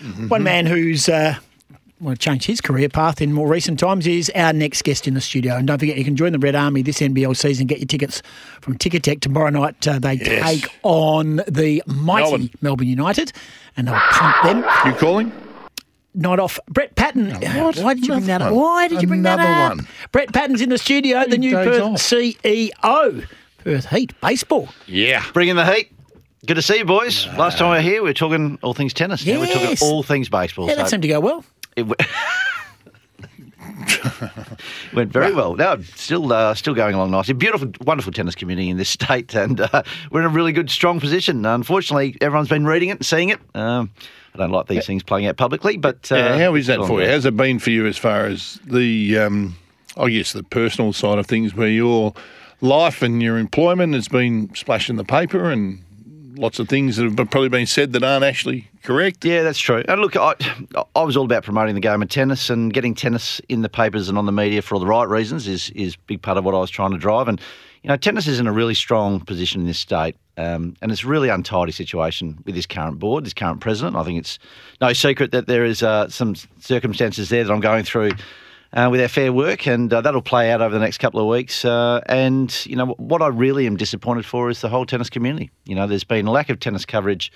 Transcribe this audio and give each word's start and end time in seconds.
Mm-hmm. 0.00 0.28
One 0.28 0.42
man 0.42 0.66
who's 0.66 1.08
uh, 1.08 1.36
well, 2.00 2.14
changed 2.14 2.46
his 2.46 2.60
career 2.60 2.88
path 2.88 3.22
in 3.22 3.32
more 3.32 3.48
recent 3.48 3.78
times 3.78 4.06
is 4.06 4.30
our 4.34 4.52
next 4.52 4.84
guest 4.84 5.08
in 5.08 5.14
the 5.14 5.20
studio. 5.20 5.56
And 5.56 5.66
don't 5.66 5.78
forget, 5.78 5.96
you 5.96 6.04
can 6.04 6.16
join 6.16 6.32
the 6.32 6.38
Red 6.38 6.54
Army 6.54 6.82
this 6.82 6.98
NBL 6.98 7.36
season. 7.36 7.66
Get 7.66 7.78
your 7.78 7.86
tickets 7.86 8.22
from 8.60 8.76
Ticketek 8.76 9.20
tomorrow 9.20 9.50
night. 9.50 9.86
Uh, 9.88 9.98
they 9.98 10.14
yes. 10.14 10.44
take 10.44 10.70
on 10.82 11.36
the 11.48 11.82
mighty 11.86 12.30
Melbourne. 12.30 12.50
Melbourne 12.60 12.88
United, 12.88 13.32
and 13.76 13.88
they'll 13.88 13.94
pump 13.94 14.36
them. 14.44 14.64
You 14.86 14.98
calling? 14.98 15.32
Not 16.14 16.38
off. 16.38 16.58
Brett 16.68 16.94
Patten. 16.96 17.32
Oh, 17.32 17.72
Why 17.82 17.94
did 17.94 18.06
you 18.06 18.14
bring 18.14 18.26
that 18.26 18.42
up? 18.42 18.52
Why 18.52 18.88
did 18.88 19.02
you 19.02 19.08
bring 19.08 19.20
Another 19.20 19.42
that 19.42 19.72
up? 19.72 19.76
One. 19.76 19.88
Brett 20.12 20.32
Patten's 20.32 20.60
in 20.60 20.70
the 20.70 20.78
studio, 20.78 21.24
the 21.26 21.38
new 21.38 21.54
Perth 21.54 21.82
off. 21.82 22.00
CEO. 22.00 23.26
Perth 23.58 23.86
Heat 23.86 24.18
baseball. 24.20 24.68
Yeah. 24.86 25.24
Bring 25.32 25.48
in 25.48 25.56
the 25.56 25.66
heat. 25.66 25.92
Good 26.46 26.54
to 26.54 26.62
see 26.62 26.78
you, 26.78 26.84
boys. 26.84 27.26
Last 27.36 27.58
time 27.58 27.70
we 27.70 27.76
were 27.78 27.82
here, 27.82 28.02
we 28.02 28.10
were 28.10 28.14
talking 28.14 28.58
all 28.62 28.74
things 28.74 28.92
tennis. 28.94 29.26
Now 29.26 29.40
we're 29.40 29.46
talking 29.52 29.76
all 29.82 30.02
things 30.04 30.28
baseball. 30.28 30.66
Yeah, 30.66 30.74
so 30.74 30.76
that 30.82 30.90
seemed 30.90 31.02
to 31.02 31.08
go 31.08 31.18
well. 31.20 31.44
it 31.74 31.82
w- 31.88 31.96
went 34.94 35.12
very 35.12 35.34
well. 35.34 35.56
No, 35.56 35.80
still, 35.96 36.32
uh, 36.32 36.54
still 36.54 36.74
going 36.74 36.94
along 36.94 37.10
nicely. 37.10 37.34
Beautiful, 37.34 37.72
wonderful 37.84 38.12
tennis 38.12 38.34
community 38.36 38.70
in 38.70 38.76
this 38.76 38.88
state, 38.90 39.34
and 39.34 39.60
uh, 39.60 39.82
we're 40.10 40.20
in 40.20 40.26
a 40.26 40.30
really 40.30 40.52
good, 40.52 40.70
strong 40.70 41.00
position. 41.00 41.44
Unfortunately, 41.44 42.16
everyone's 42.20 42.48
been 42.48 42.64
reading 42.64 42.90
it 42.90 42.98
and 42.98 43.06
seeing 43.06 43.30
it. 43.30 43.40
Um, 43.54 43.90
I 44.34 44.38
don't 44.38 44.52
like 44.52 44.68
these 44.68 44.86
things 44.86 45.02
playing 45.02 45.26
out 45.26 45.36
publicly, 45.36 45.76
but 45.76 46.10
uh, 46.12 46.16
Yeah, 46.16 46.38
how 46.38 46.54
is 46.54 46.66
that 46.68 46.78
for 46.86 47.00
you? 47.02 47.08
How's 47.08 47.24
it 47.24 47.36
been 47.36 47.58
for 47.58 47.70
you 47.70 47.86
as 47.86 47.98
far 47.98 48.26
as 48.26 48.60
the, 48.64 49.18
um, 49.18 49.56
I 49.96 50.10
guess, 50.10 50.32
the 50.32 50.42
personal 50.44 50.92
side 50.92 51.18
of 51.18 51.26
things 51.26 51.54
where 51.54 51.68
your 51.68 52.14
life 52.60 53.02
and 53.02 53.20
your 53.22 53.38
employment 53.38 53.94
has 53.94 54.06
been 54.08 54.54
splashed 54.54 54.90
in 54.90 54.96
the 54.96 55.04
paper 55.04 55.50
and 55.50 55.82
lots 56.36 56.58
of 56.58 56.68
things 56.68 56.96
that 56.96 57.04
have 57.04 57.16
probably 57.30 57.48
been 57.48 57.66
said 57.66 57.92
that 57.92 58.02
aren't 58.02 58.24
actually 58.24 58.68
correct? 58.82 59.24
Yeah, 59.24 59.42
that's 59.42 59.58
true. 59.58 59.82
And 59.88 60.00
look, 60.00 60.16
I, 60.16 60.34
I 60.94 61.02
was 61.02 61.16
all 61.16 61.24
about 61.24 61.42
promoting 61.42 61.74
the 61.74 61.80
game 61.80 62.02
of 62.02 62.08
tennis 62.08 62.50
and 62.50 62.72
getting 62.72 62.94
tennis 62.94 63.40
in 63.48 63.62
the 63.62 63.68
papers 63.68 64.08
and 64.08 64.16
on 64.16 64.26
the 64.26 64.32
media 64.32 64.62
for 64.62 64.74
all 64.74 64.80
the 64.80 64.86
right 64.86 65.08
reasons 65.08 65.48
is 65.48 65.70
is 65.70 65.94
a 65.94 65.98
big 66.06 66.22
part 66.22 66.38
of 66.38 66.44
what 66.44 66.54
I 66.54 66.58
was 66.58 66.70
trying 66.70 66.92
to 66.92 66.98
drive. 66.98 67.28
And 67.28 67.40
you 67.82 67.88
know, 67.88 67.96
tennis 67.96 68.26
is 68.26 68.40
in 68.40 68.46
a 68.46 68.52
really 68.52 68.74
strong 68.74 69.20
position 69.20 69.60
in 69.60 69.66
this 69.66 69.78
state, 69.78 70.16
um, 70.36 70.76
and 70.82 70.90
it's 70.90 71.04
a 71.04 71.06
really 71.06 71.28
untidy 71.28 71.72
situation 71.72 72.38
with 72.44 72.54
this 72.54 72.66
current 72.66 72.98
board, 72.98 73.24
this 73.24 73.34
current 73.34 73.60
president. 73.60 73.96
I 73.96 74.02
think 74.02 74.18
it's 74.18 74.38
no 74.80 74.92
secret 74.92 75.30
that 75.32 75.46
there 75.46 75.64
is 75.64 75.82
uh, 75.82 76.08
some 76.08 76.34
circumstances 76.58 77.28
there 77.28 77.44
that 77.44 77.52
I'm 77.52 77.60
going 77.60 77.84
through. 77.84 78.10
Uh, 78.72 78.88
with 78.90 79.00
our 79.00 79.08
fair 79.08 79.32
work, 79.32 79.66
and 79.66 79.92
uh, 79.92 80.00
that'll 80.00 80.20
play 80.20 80.50
out 80.50 80.60
over 80.60 80.74
the 80.74 80.80
next 80.80 80.98
couple 80.98 81.20
of 81.20 81.26
weeks. 81.26 81.64
Uh, 81.64 82.00
and 82.06 82.66
you 82.66 82.74
know 82.74 82.86
what 82.98 83.22
I 83.22 83.28
really 83.28 83.66
am 83.66 83.76
disappointed 83.76 84.26
for 84.26 84.50
is 84.50 84.60
the 84.60 84.68
whole 84.68 84.84
tennis 84.84 85.08
community. 85.08 85.50
You 85.64 85.76
know, 85.76 85.86
there's 85.86 86.04
been 86.04 86.26
a 86.26 86.32
lack 86.32 86.50
of 86.50 86.58
tennis 86.58 86.84
coverage 86.84 87.32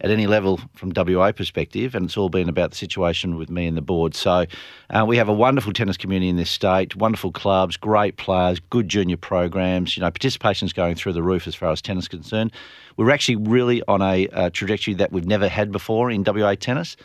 at 0.00 0.10
any 0.10 0.26
level 0.26 0.60
from 0.74 0.92
WA 0.94 1.32
perspective, 1.32 1.94
and 1.94 2.06
it's 2.06 2.16
all 2.16 2.28
been 2.28 2.48
about 2.48 2.70
the 2.70 2.76
situation 2.76 3.36
with 3.36 3.50
me 3.50 3.66
and 3.66 3.76
the 3.76 3.82
board. 3.82 4.14
So 4.14 4.46
uh, 4.90 5.04
we 5.06 5.16
have 5.16 5.28
a 5.28 5.32
wonderful 5.32 5.72
tennis 5.72 5.96
community 5.96 6.28
in 6.28 6.36
this 6.36 6.50
state, 6.50 6.94
wonderful 6.94 7.32
clubs, 7.32 7.76
great 7.76 8.16
players, 8.16 8.60
good 8.70 8.88
junior 8.88 9.16
programs. 9.16 9.96
You 9.96 10.02
know, 10.02 10.10
participation's 10.10 10.72
going 10.72 10.94
through 10.94 11.14
the 11.14 11.22
roof 11.22 11.46
as 11.46 11.54
far 11.54 11.72
as 11.72 11.82
tennis 11.82 12.04
is 12.04 12.08
concerned. 12.08 12.52
We're 12.96 13.10
actually 13.10 13.36
really 13.36 13.82
on 13.88 14.02
a 14.02 14.28
uh, 14.28 14.50
trajectory 14.50 14.94
that 14.94 15.12
we've 15.12 15.26
never 15.26 15.48
had 15.48 15.72
before 15.72 16.10
in 16.10 16.22
WA 16.24 16.54
tennis. 16.54 16.96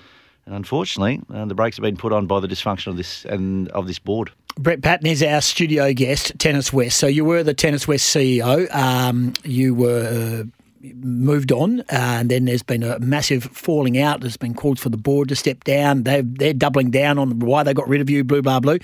And 0.46 0.56
unfortunately, 0.56 1.22
uh, 1.34 1.46
the 1.46 1.56
brakes 1.56 1.78
have 1.78 1.84
been 1.84 1.98
put 1.98 2.12
on 2.12 2.28
by 2.28 2.40
the 2.40 2.48
dysfunction 2.48 2.88
of 2.88 2.98
this 2.98 3.26
and 3.26 3.70
of 3.70 3.88
this 3.88 4.00
board. 4.00 4.32
Brett 4.56 4.82
Patten 4.82 5.08
is 5.08 5.24
our 5.24 5.42
studio 5.42 5.94
guest, 5.94 6.34
Tennis 6.38 6.72
West. 6.72 6.98
So 6.98 7.08
you 7.08 7.26
were 7.26 7.44
the 7.44 7.54
Tennis 7.54 7.88
West 7.88 8.14
CEO. 8.14 8.74
Um, 8.76 9.34
you 9.44 9.74
were 9.74 10.44
uh, 10.44 10.88
moved 10.96 11.52
on, 11.52 11.80
uh, 11.82 11.86
and 11.90 12.30
then 12.30 12.46
there's 12.46 12.62
been 12.62 12.84
a 12.84 13.00
massive 13.00 13.46
falling 13.46 13.98
out. 13.98 14.22
There's 14.22 14.38
been 14.38 14.54
calls 14.54 14.80
for 14.80 14.90
the 14.90 14.98
board 14.98 15.30
to 15.30 15.36
step 15.36 15.64
down. 15.64 16.04
They 16.04 16.22
they're 16.22 16.54
doubling 16.54 16.92
down 16.92 17.18
on 17.18 17.40
why 17.40 17.64
they 17.64 17.74
got 17.74 17.88
rid 17.88 18.02
of 18.02 18.10
you. 18.10 18.24
Blue, 18.24 18.42
blah, 18.42 18.60
blue. 18.60 18.80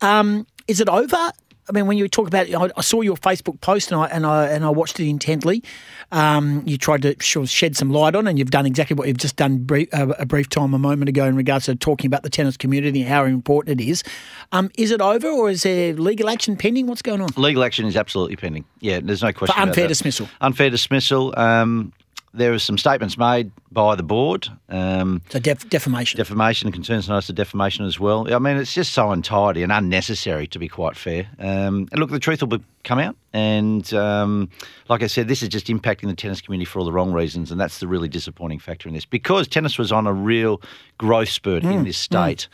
Um, 0.00 0.46
is 0.66 0.80
it 0.80 0.88
over? 0.88 1.30
I 1.68 1.72
mean, 1.72 1.86
when 1.86 1.98
you 1.98 2.08
talk 2.08 2.28
about, 2.28 2.52
I, 2.52 2.70
I 2.76 2.80
saw 2.80 3.00
your 3.00 3.16
Facebook 3.16 3.60
post 3.60 3.90
and 3.90 4.00
I 4.00 4.06
and 4.06 4.24
I 4.24 4.46
and 4.46 4.64
I 4.64 4.70
watched 4.70 5.00
it 5.00 5.08
intently. 5.08 5.62
Um, 6.12 6.62
you 6.64 6.78
tried 6.78 7.02
to 7.02 7.16
shed 7.20 7.76
some 7.76 7.90
light 7.90 8.14
on, 8.14 8.26
and 8.26 8.38
you've 8.38 8.50
done 8.50 8.66
exactly 8.66 8.94
what 8.94 9.08
you've 9.08 9.18
just 9.18 9.36
done 9.36 9.58
brief, 9.58 9.88
uh, 9.92 10.14
a 10.18 10.26
brief 10.26 10.48
time 10.48 10.74
a 10.74 10.78
moment 10.78 11.08
ago 11.08 11.24
in 11.24 11.34
regards 11.34 11.66
to 11.66 11.74
talking 11.74 12.06
about 12.06 12.22
the 12.22 12.30
tennis 12.30 12.56
community 12.56 13.00
and 13.00 13.08
how 13.08 13.24
important 13.24 13.80
it 13.80 13.84
is. 13.84 14.04
Um, 14.52 14.70
is 14.78 14.90
it 14.90 15.00
over, 15.00 15.28
or 15.28 15.50
is 15.50 15.64
there 15.64 15.92
legal 15.94 16.28
action 16.28 16.56
pending? 16.56 16.86
What's 16.86 17.02
going 17.02 17.20
on? 17.20 17.28
Legal 17.36 17.64
action 17.64 17.86
is 17.86 17.96
absolutely 17.96 18.36
pending. 18.36 18.64
Yeah, 18.80 19.00
there's 19.02 19.22
no 19.22 19.32
question. 19.32 19.54
For 19.54 19.60
unfair 19.60 19.88
dismissal. 19.88 20.28
Unfair 20.40 20.70
dismissal. 20.70 21.34
Um, 21.36 21.92
there 22.36 22.50
were 22.50 22.58
some 22.58 22.76
statements 22.78 23.16
made 23.16 23.50
by 23.72 23.94
the 23.94 24.02
board. 24.02 24.48
Um, 24.68 25.22
So 25.30 25.38
def- 25.38 25.68
defamation. 25.68 26.18
defamation 26.18 26.70
concerns 26.72 27.08
notice 27.08 27.28
of 27.30 27.34
defamation 27.34 27.84
as 27.86 27.98
well. 27.98 28.32
I 28.32 28.38
mean, 28.38 28.56
it's 28.56 28.74
just 28.74 28.92
so 28.92 29.10
untidy 29.10 29.62
and 29.62 29.72
unnecessary, 29.72 30.46
to 30.48 30.58
be 30.58 30.68
quite 30.68 30.96
fair. 30.96 31.28
Um, 31.38 31.88
and 31.90 31.98
look, 31.98 32.10
the 32.10 32.18
truth 32.18 32.40
will 32.42 32.58
be, 32.58 32.64
come 32.84 32.98
out. 32.98 33.16
And 33.32 33.92
um, 33.94 34.48
like 34.88 35.02
I 35.02 35.06
said, 35.06 35.28
this 35.28 35.42
is 35.42 35.48
just 35.48 35.66
impacting 35.66 36.08
the 36.08 36.14
tennis 36.14 36.40
community 36.40 36.66
for 36.66 36.78
all 36.78 36.84
the 36.84 36.92
wrong 36.92 37.12
reasons. 37.12 37.50
And 37.50 37.60
that's 37.60 37.78
the 37.80 37.88
really 37.88 38.08
disappointing 38.08 38.58
factor 38.58 38.88
in 38.88 38.94
this 38.94 39.04
because 39.04 39.48
tennis 39.48 39.78
was 39.78 39.90
on 39.92 40.06
a 40.06 40.12
real 40.12 40.60
growth 40.98 41.28
spurt 41.30 41.64
in 41.64 41.84
this 41.84 41.98
state. 41.98 42.48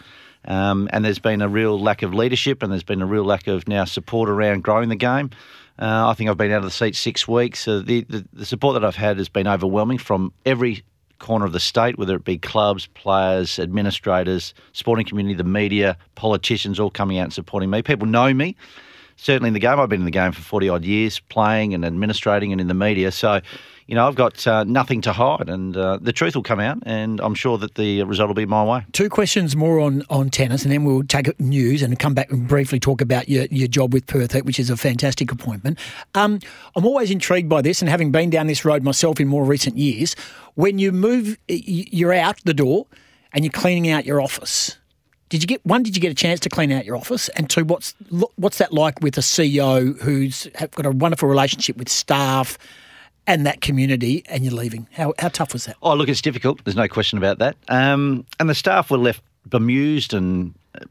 Um, 0.45 0.89
and 0.93 1.05
there's 1.05 1.19
been 1.19 1.43
a 1.43 1.49
real 1.49 1.81
lack 1.81 2.03
of 2.03 2.15
leadership 2.15 2.63
and 2.63 2.73
there's 2.73 2.83
been 2.83 3.03
a 3.03 3.07
real 3.07 3.25
lack 3.25 3.47
of 3.47 3.69
now 3.69 3.85
support 3.85 4.29
around 4.29 4.63
growing 4.63 4.89
the 4.89 4.97
game. 4.97 5.31
Uh, 5.79 6.09
I 6.09 6.15
think 6.15 6.29
I've 6.29 6.37
been 6.37 6.51
out 6.51 6.59
of 6.59 6.65
the 6.65 6.71
seat 6.71 6.97
six 6.97 7.27
weeks. 7.27 7.67
Uh, 7.67 7.83
the, 7.85 8.03
the, 8.03 8.25
the 8.33 8.47
support 8.47 8.75
that 8.75 8.85
I've 8.85 8.97
had 8.97 9.19
has 9.19 9.29
been 9.29 9.47
overwhelming 9.47 9.99
from 9.99 10.33
every 10.45 10.83
corner 11.19 11.47
of 11.47 11.53
the 11.53 11.61
state, 11.61 11.97
whether 11.97 12.15
it 12.17 12.25
be 12.25 12.37
clubs, 12.37 12.87
players, 12.89 13.59
administrators, 13.59 14.53
sporting 14.73 15.07
community, 15.07 15.35
the 15.35 15.45
media, 15.45 15.97
politicians, 16.15 16.79
all 16.79 16.91
coming 16.91 17.19
out 17.19 17.25
and 17.25 17.33
supporting 17.33 17.71
me. 17.71 17.81
People 17.81 18.07
know 18.07 18.35
me. 18.35 18.57
Certainly 19.17 19.49
in 19.49 19.55
the 19.55 19.61
game, 19.61 19.79
I've 19.79 19.89
been 19.89 20.01
in 20.01 20.05
the 20.05 20.11
game 20.11 20.33
for 20.33 20.43
40 20.43 20.69
odd 20.69 20.85
years, 20.85 21.21
playing 21.21 21.75
and 21.75 21.85
administrating 21.85 22.51
and 22.53 22.61
in 22.61 22.67
the 22.67 22.75
media. 22.75 23.13
So, 23.13 23.41
you 23.87 23.95
know, 23.95 24.07
I've 24.07 24.15
got 24.15 24.47
uh, 24.47 24.65
nothing 24.65 25.01
to 25.03 25.13
hide, 25.13 25.49
and 25.49 25.77
uh, 25.77 25.99
the 26.01 26.13
truth 26.13 26.35
will 26.35 26.43
come 26.43 26.61
out, 26.61 26.79
and 26.85 27.21
I'm 27.21 27.35
sure 27.35 27.59
that 27.59 27.75
the 27.75 28.03
result 28.05 28.29
will 28.29 28.35
be 28.35 28.47
my 28.47 28.65
way. 28.65 28.85
Two 28.93 29.09
questions 29.09 29.57
more 29.57 29.81
on, 29.81 30.03
on 30.09 30.31
tennis, 30.31 30.63
and 30.63 30.73
then 30.73 30.85
we'll 30.85 31.03
take 31.05 31.39
news 31.41 31.83
and 31.83 31.99
come 31.99 32.15
back 32.15 32.31
and 32.31 32.47
briefly 32.47 32.79
talk 32.79 33.01
about 33.01 33.29
your, 33.29 33.45
your 33.47 33.69
job 33.69 33.93
with 33.93 34.07
Perth, 34.07 34.35
which 34.45 34.59
is 34.59 34.71
a 34.71 34.77
fantastic 34.77 35.33
appointment. 35.33 35.79
Um, 36.15 36.39
I'm 36.77 36.87
always 36.87 37.11
intrigued 37.11 37.49
by 37.49 37.63
this, 37.63 37.83
and 37.83 37.89
having 37.89 38.13
been 38.13 38.31
down 38.31 38.47
this 38.47 38.65
road 38.65 38.83
myself 38.83 39.21
in 39.21 39.29
more 39.29 39.45
recent 39.45 39.77
years, 39.77 40.15
when 40.55 40.79
you 40.79 40.93
move, 40.93 41.39
you're 41.49 42.13
out 42.13 42.43
the 42.45 42.55
door 42.55 42.87
and 43.33 43.45
you're 43.45 43.53
cleaning 43.53 43.91
out 43.91 44.05
your 44.05 44.21
office. 44.21 44.77
Did 45.29 45.43
you 45.43 45.47
get 45.47 45.65
one? 45.65 45.83
Did 45.83 45.97
you 45.97 46.03
get 46.03 46.13
a 46.13 46.15
chance 46.15 46.41
to 46.41 46.51
clean 46.51 46.71
out 46.71 46.85
your 46.85 46.95
office? 46.95 47.31
And 47.31 47.49
two, 47.49 47.65
what's 47.65 47.95
what's 48.37 48.59
that 48.59 48.75
like 48.75 49.01
with 49.01 49.17
a 49.17 49.23
CEO 49.23 49.99
who's 50.03 50.47
got 50.73 50.85
a 50.85 50.91
wonderful 50.91 51.27
relationship 51.27 51.79
with 51.79 51.89
staff 51.89 52.59
and 53.27 53.47
that 53.47 53.61
community, 53.61 54.25
and 54.29 54.45
you're 54.45 54.55
leaving? 54.55 54.89
How 54.93 55.15
how 55.19 55.29
tough 55.29 55.53
was 55.53 55.67
that? 55.67 55.77
Oh, 55.83 55.95
look, 55.95 56.09
it's 56.09 56.23
difficult. 56.23 56.65
There's 56.65 56.77
no 56.77 56.89
question 56.89 57.19
about 57.19 57.39
that. 57.39 57.57
Um, 57.69 58.27
and 58.41 58.49
the 58.49 58.55
staff 58.55 58.91
were 58.91 58.99
left 58.99 59.23
bemused 59.49 60.15
and 60.15 60.55
uh, 60.75 60.85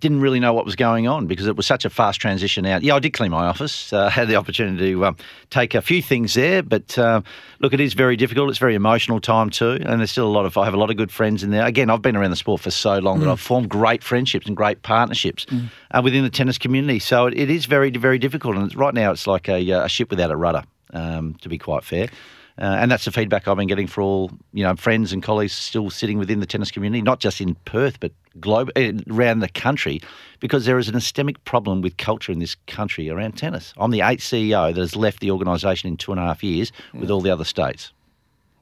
didn't 0.00 0.20
really 0.20 0.40
know 0.40 0.52
what 0.52 0.64
was 0.64 0.76
going 0.76 1.06
on 1.06 1.26
because 1.26 1.46
it 1.46 1.56
was 1.56 1.66
such 1.66 1.84
a 1.84 1.90
fast 1.90 2.20
transition 2.20 2.66
out. 2.66 2.82
Yeah, 2.82 2.94
I 2.94 2.98
did 2.98 3.12
clean 3.12 3.30
my 3.30 3.46
office. 3.46 3.92
Uh, 3.92 4.08
had 4.08 4.28
the 4.28 4.36
opportunity 4.36 4.92
to 4.92 5.06
um, 5.06 5.16
take 5.50 5.74
a 5.74 5.80
few 5.80 6.02
things 6.02 6.34
there, 6.34 6.62
but 6.62 6.98
uh, 6.98 7.22
look, 7.60 7.72
it 7.72 7.80
is 7.80 7.94
very 7.94 8.16
difficult. 8.16 8.50
It's 8.50 8.58
a 8.58 8.60
very 8.60 8.74
emotional 8.74 9.20
time 9.20 9.50
too, 9.50 9.78
and 9.86 10.00
there's 10.00 10.10
still 10.10 10.26
a 10.26 10.34
lot 10.34 10.44
of. 10.44 10.58
I 10.58 10.64
have 10.64 10.74
a 10.74 10.78
lot 10.78 10.90
of 10.90 10.96
good 10.96 11.10
friends 11.10 11.42
in 11.42 11.50
there. 11.50 11.64
Again, 11.64 11.88
I've 11.88 12.02
been 12.02 12.16
around 12.16 12.30
the 12.30 12.36
sport 12.36 12.60
for 12.60 12.70
so 12.70 12.98
long 12.98 13.20
that 13.20 13.28
I've 13.28 13.40
formed 13.40 13.70
great 13.70 14.02
friendships 14.02 14.46
and 14.46 14.56
great 14.56 14.82
partnerships 14.82 15.46
uh, 15.92 16.02
within 16.04 16.24
the 16.24 16.30
tennis 16.30 16.58
community. 16.58 16.98
So 16.98 17.26
it, 17.26 17.34
it 17.34 17.50
is 17.50 17.64
very, 17.66 17.90
very 17.90 18.18
difficult, 18.18 18.56
and 18.56 18.66
it's, 18.66 18.76
right 18.76 18.94
now 18.94 19.12
it's 19.12 19.26
like 19.26 19.48
a, 19.48 19.72
uh, 19.72 19.84
a 19.84 19.88
ship 19.88 20.10
without 20.10 20.30
a 20.30 20.36
rudder. 20.36 20.64
Um, 20.94 21.34
to 21.40 21.48
be 21.48 21.58
quite 21.58 21.82
fair. 21.84 22.08
Uh, 22.56 22.76
and 22.78 22.88
that's 22.88 23.04
the 23.04 23.10
feedback 23.10 23.48
I've 23.48 23.56
been 23.56 23.66
getting 23.66 23.88
for 23.88 24.00
all 24.00 24.30
you 24.52 24.62
know 24.62 24.76
friends 24.76 25.12
and 25.12 25.22
colleagues 25.22 25.52
still 25.52 25.90
sitting 25.90 26.18
within 26.18 26.38
the 26.38 26.46
tennis 26.46 26.70
community, 26.70 27.02
not 27.02 27.18
just 27.18 27.40
in 27.40 27.56
Perth 27.64 27.98
but 27.98 28.12
globe 28.38 28.70
eh, 28.76 28.92
around 29.10 29.40
the 29.40 29.48
country, 29.48 30.00
because 30.38 30.64
there 30.64 30.78
is 30.78 30.88
an 30.88 30.94
systemic 30.94 31.42
problem 31.44 31.80
with 31.80 31.96
culture 31.96 32.30
in 32.30 32.38
this 32.38 32.54
country 32.68 33.10
around 33.10 33.32
tennis. 33.32 33.74
I'm 33.76 33.90
the 33.90 34.02
eighth 34.02 34.22
CEO 34.22 34.72
that 34.72 34.80
has 34.80 34.94
left 34.94 35.18
the 35.18 35.32
organisation 35.32 35.88
in 35.88 35.96
two 35.96 36.12
and 36.12 36.20
a 36.20 36.24
half 36.24 36.44
years 36.44 36.70
with 36.92 37.10
all 37.10 37.20
the 37.20 37.30
other 37.30 37.44
states. 37.44 37.92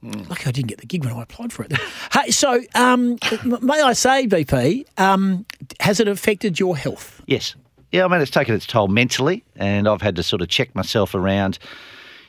Lucky 0.01 0.47
I 0.47 0.51
didn't 0.51 0.67
get 0.67 0.79
the 0.79 0.85
gig 0.85 1.05
when 1.05 1.13
I 1.13 1.21
applied 1.21 1.53
for 1.53 1.63
it. 1.63 1.73
hey, 2.13 2.31
so 2.31 2.61
um, 2.75 3.17
may 3.61 3.81
I 3.81 3.93
say, 3.93 4.25
VP, 4.25 4.85
um, 4.97 5.45
has 5.79 5.99
it 5.99 6.07
affected 6.09 6.59
your 6.59 6.75
health? 6.75 7.21
Yes. 7.25 7.55
Yeah, 7.93 8.05
I 8.05 8.07
mean, 8.09 8.19
it's 8.19 8.31
taken 8.31 8.53
its 8.53 8.65
toll 8.65 8.87
mentally, 8.87 9.43
and 9.55 9.87
I've 9.87 10.01
had 10.01 10.15
to 10.17 10.23
sort 10.23 10.41
of 10.41 10.49
check 10.49 10.75
myself 10.75 11.15
around, 11.15 11.57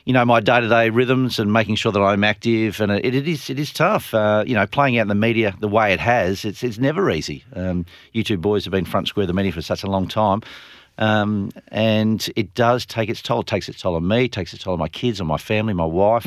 you 0.05 0.13
know, 0.13 0.23
my 0.23 0.39
day 0.39 0.61
to 0.61 0.69
day 0.69 0.89
rhythms 0.89 1.39
and 1.39 1.51
making 1.51 1.75
sure 1.75 1.91
that 1.91 1.99
I'm 1.99 2.23
active. 2.23 2.79
And 2.79 2.91
it, 2.91 3.13
it 3.13 3.27
is 3.27 3.49
it 3.49 3.59
is 3.59 3.73
tough. 3.73 4.13
Uh, 4.13 4.43
you 4.45 4.53
know, 4.53 4.65
playing 4.67 4.97
out 4.97 5.03
in 5.03 5.07
the 5.07 5.15
media 5.15 5.55
the 5.59 5.67
way 5.67 5.93
it 5.93 5.99
has, 5.99 6.45
it's, 6.45 6.63
it's 6.63 6.77
never 6.77 7.09
easy. 7.09 7.43
Um, 7.53 7.85
you 8.13 8.23
two 8.23 8.37
boys 8.37 8.65
have 8.65 8.71
been 8.71 8.85
front 8.85 9.07
square 9.07 9.23
of 9.23 9.27
the 9.27 9.33
media 9.33 9.51
for 9.51 9.61
such 9.61 9.83
a 9.83 9.87
long 9.87 10.07
time. 10.07 10.41
Um, 10.97 11.51
and 11.69 12.29
it 12.37 12.53
does 12.53 12.85
take 12.85 13.09
its 13.09 13.21
toll. 13.21 13.41
It 13.41 13.47
takes 13.47 13.67
its 13.67 13.81
toll 13.81 13.95
on 13.95 14.07
me, 14.07 14.29
takes 14.29 14.53
its 14.53 14.63
toll 14.63 14.73
on 14.73 14.79
my 14.79 14.87
kids, 14.87 15.19
on 15.19 15.27
my 15.27 15.37
family, 15.37 15.73
my 15.73 15.85
wife, 15.85 16.25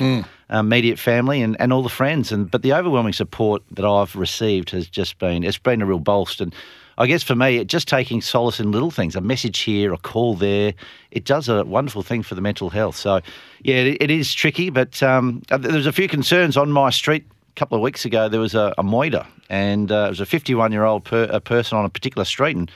um, 0.50 0.66
immediate 0.66 0.98
family, 0.98 1.40
and, 1.40 1.58
and 1.58 1.72
all 1.72 1.82
the 1.82 1.88
friends. 1.88 2.32
And 2.32 2.50
but 2.50 2.60
the 2.62 2.74
overwhelming 2.74 3.14
support 3.14 3.62
that 3.70 3.86
I've 3.86 4.14
received 4.14 4.70
has 4.70 4.86
just 4.86 5.18
been 5.18 5.42
it's 5.44 5.56
been 5.56 5.80
a 5.80 5.86
real 5.86 6.00
bolster. 6.00 6.44
And 6.44 6.54
I 6.98 7.06
guess 7.06 7.22
for 7.22 7.36
me, 7.36 7.64
just 7.64 7.86
taking 7.86 8.20
solace 8.20 8.58
in 8.58 8.72
little 8.72 8.90
things, 8.90 9.14
a 9.14 9.20
message 9.20 9.60
here, 9.60 9.92
a 9.92 9.98
call 9.98 10.34
there, 10.34 10.74
it 11.12 11.24
does 11.24 11.48
a 11.48 11.64
wonderful 11.64 12.02
thing 12.02 12.24
for 12.24 12.34
the 12.34 12.40
mental 12.40 12.70
health. 12.70 12.96
So 12.96 13.20
yeah, 13.62 13.76
it, 13.76 14.02
it 14.02 14.10
is 14.10 14.34
tricky, 14.34 14.68
but 14.68 15.00
um, 15.00 15.42
there's 15.48 15.86
a 15.86 15.92
few 15.92 16.08
concerns 16.08 16.56
on 16.56 16.72
my 16.72 16.90
street. 16.90 17.24
A 17.50 17.54
couple 17.58 17.76
of 17.76 17.82
weeks 17.82 18.04
ago, 18.04 18.28
there 18.28 18.40
was 18.40 18.56
a, 18.56 18.74
a 18.78 19.24
and 19.48 19.92
uh, 19.92 20.06
it 20.06 20.10
was 20.10 20.20
a 20.20 20.26
51 20.26 20.72
year 20.72 20.84
old 20.84 21.04
per, 21.04 21.38
person 21.40 21.78
on 21.78 21.84
a 21.84 21.88
particular 21.88 22.24
street, 22.24 22.56
and 22.56 22.70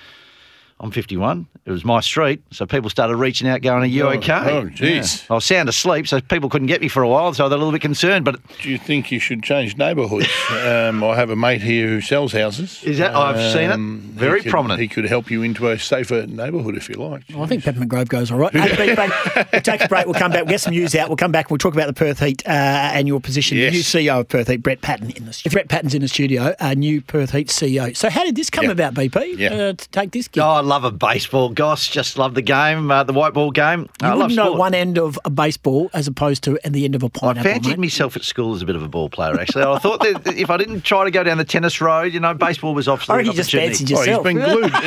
I'm 0.82 0.90
51. 0.90 1.46
It 1.64 1.70
was 1.70 1.84
my 1.84 2.00
street, 2.00 2.42
so 2.50 2.66
people 2.66 2.90
started 2.90 3.14
reaching 3.14 3.46
out, 3.48 3.62
going, 3.62 3.84
"Are 3.84 3.86
you 3.86 4.08
okay?" 4.08 4.32
oh, 4.32 4.64
jeez. 4.66 5.24
I 5.30 5.34
was 5.34 5.44
sound 5.44 5.68
asleep, 5.68 6.08
so 6.08 6.20
people 6.20 6.48
couldn't 6.48 6.66
get 6.66 6.80
me 6.80 6.88
for 6.88 7.04
a 7.04 7.08
while, 7.08 7.32
so 7.34 7.44
I 7.44 7.46
was 7.46 7.52
a 7.54 7.56
little 7.56 7.70
bit 7.70 7.80
concerned. 7.82 8.24
But 8.24 8.40
Do 8.60 8.68
you 8.68 8.78
think 8.78 9.12
you 9.12 9.20
should 9.20 9.44
change 9.44 9.76
neighbourhoods? 9.76 10.26
um, 10.50 11.04
I 11.04 11.14
have 11.14 11.30
a 11.30 11.36
mate 11.36 11.62
here 11.62 11.86
who 11.86 12.00
sells 12.00 12.32
houses. 12.32 12.82
Is 12.82 12.98
that- 12.98 13.14
I've 13.14 13.52
seen 13.52 13.70
it. 13.70 13.76
he 13.78 14.18
Very 14.18 14.42
could- 14.42 14.50
prominent. 14.50 14.80
He 14.80 14.88
could 14.88 15.04
help 15.04 15.30
you 15.30 15.42
into 15.42 15.68
a 15.68 15.78
safer 15.78 16.26
neighbourhood 16.26 16.76
if 16.76 16.88
you 16.88 16.96
like. 16.96 17.22
I 17.32 17.46
think 17.46 17.62
Peppermint 17.62 17.88
Grove 17.88 18.08
goes 18.08 18.32
all 18.32 18.38
right. 18.38 18.52
Hey, 18.72 18.94
VP, 18.96 19.12
we'll 19.52 19.62
take 19.62 19.84
a 19.84 19.88
break. 19.88 20.06
We'll 20.06 20.14
come 20.14 20.32
back. 20.32 20.40
We'll 20.42 20.50
get 20.50 20.62
some 20.62 20.72
news 20.74 20.96
out. 20.96 21.08
We'll 21.08 21.16
come 21.16 21.30
back. 21.30 21.48
We'll 21.50 21.58
talk 21.58 21.74
about 21.74 21.86
the 21.86 21.92
Perth 21.92 22.18
Heat 22.18 22.42
uh, 22.44 22.50
and 22.50 23.06
your 23.06 23.20
position. 23.20 23.56
Yes. 23.56 23.70
The 23.72 23.76
new 24.00 24.08
CEO 24.08 24.18
of 24.20 24.28
Perth 24.28 24.48
Heat, 24.48 24.56
Brett 24.64 24.80
Patten, 24.80 25.10
in 25.12 25.26
the 25.26 25.32
studio. 25.32 25.52
Brett 25.54 25.68
Patten's 25.68 25.94
in 25.94 26.02
the 26.02 26.08
studio. 26.08 26.56
A 26.58 26.74
new 26.74 27.00
Perth 27.02 27.30
Heat 27.30 27.48
CEO. 27.48 27.96
So 27.96 28.10
how 28.10 28.24
did 28.24 28.34
this 28.34 28.50
come 28.50 28.64
Yeah. 28.64 28.70
about, 28.72 28.94
BP? 28.94 29.38
Yeah. 29.38 29.52
Uh, 29.54 29.72
to 29.74 29.88
take 29.90 30.10
this 30.10 30.26
gig. 30.26 30.42
oh, 30.42 30.46
I 30.48 30.60
love 30.72 30.84
a 30.84 30.90
baseball. 30.90 31.50
Gosh, 31.50 31.90
just 31.90 32.16
love 32.16 32.32
the 32.34 32.40
game, 32.40 32.90
uh, 32.90 33.04
the 33.04 33.12
white 33.12 33.34
ball 33.34 33.50
game. 33.50 33.88
I 34.00 34.06
you 34.06 34.10
love 34.10 34.18
wouldn't 34.30 34.36
know 34.36 34.52
one 34.52 34.72
end 34.72 34.98
of 34.98 35.18
a 35.24 35.28
baseball 35.30 35.90
as 35.92 36.06
opposed 36.08 36.42
to 36.44 36.58
and 36.64 36.74
the 36.74 36.86
end 36.86 36.94
of 36.94 37.02
a 37.02 37.06
I 37.06 37.08
pineapple. 37.10 37.50
I 37.50 37.54
fancied 37.54 37.68
mate. 37.72 37.78
myself 37.78 38.16
at 38.16 38.22
school 38.24 38.54
as 38.54 38.62
a 38.62 38.66
bit 38.66 38.74
of 38.76 38.82
a 38.82 38.88
ball 38.88 39.10
player. 39.10 39.38
Actually, 39.38 39.64
I 39.64 39.78
thought 39.78 40.00
that 40.00 40.34
if 40.34 40.48
I 40.48 40.56
didn't 40.56 40.80
try 40.82 41.04
to 41.04 41.10
go 41.10 41.22
down 41.22 41.36
the 41.36 41.44
tennis 41.44 41.80
road, 41.82 42.14
you 42.14 42.20
know, 42.20 42.32
baseball 42.32 42.74
was 42.74 42.88
obviously 42.88 43.14
I 43.16 43.20
an 43.20 43.26
you 43.26 43.32
just 43.34 43.50
opportunity. 43.54 43.84
fancied 43.84 43.92
Oh, 43.94 43.98
he's 44.00 44.06
yourself. 44.06 44.24
been 44.24 44.36
glued. 44.38 44.72